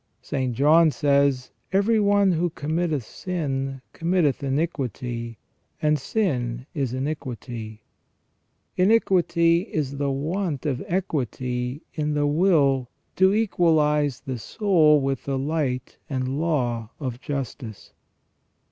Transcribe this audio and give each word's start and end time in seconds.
St. 0.23 0.55
John 0.55 0.89
says:" 0.89 1.51
Every 1.79 1.99
one 1.99 2.31
who 2.31 2.49
committeth 2.49 3.03
sin, 3.03 3.83
committeth 3.93 4.41
iniquity: 4.41 5.37
and 5.79 5.99
sin 5.99 6.65
is 6.73 6.91
iniquity". 6.95 7.83
Iniquity 8.77 9.61
is 9.61 9.97
the 9.97 10.09
want 10.09 10.65
of 10.65 10.83
equity 10.87 11.83
in 11.93 12.15
the 12.15 12.25
will 12.25 12.89
to 13.17 13.31
equalise 13.35 14.21
the 14.21 14.39
soul 14.39 14.99
with 14.99 15.25
the 15.25 15.37
light 15.37 15.99
and 16.09 16.27
law 16.39 16.89
of 16.99 17.21
justice. 17.21 17.93